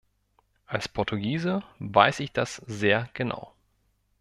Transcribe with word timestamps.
Als 0.65 0.89
Portugiese 0.89 1.61
weiß 1.77 2.21
ich 2.21 2.31
das 2.33 2.55
sehr 2.65 3.07
genau. 3.13 3.53